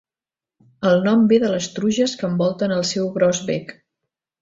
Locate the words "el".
0.91-1.03, 2.81-2.85